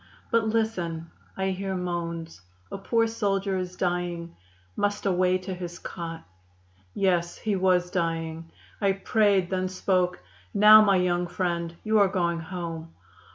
[0.31, 1.11] But listen!
[1.37, 2.41] I hear moans.
[2.71, 4.35] A poor soldier is dying;
[4.75, 6.23] must away to his cot.
[6.95, 8.49] Yes, he was dying.
[8.81, 10.17] I prayed, then spoke:
[10.55, 12.95] 'Now, my young friend, you are going home.